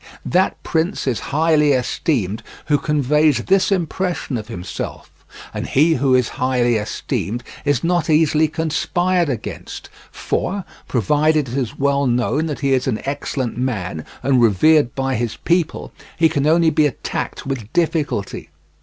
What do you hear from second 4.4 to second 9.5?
himself, and he who is highly esteemed is not easily conspired